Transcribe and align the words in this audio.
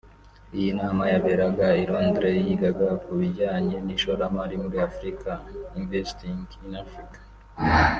Iyi 0.57 0.69
nama 0.79 1.03
yarebaga 1.13 1.67
i 1.81 1.83
Londres 1.89 2.35
yigaga 2.47 2.87
ku 3.03 3.11
bijyanye 3.19 3.75
n’ishoramari 3.85 4.55
muri 4.63 4.77
Afurika 4.87 5.29
“Investing 5.79 6.41
in 6.67 6.73
Africa” 6.83 7.19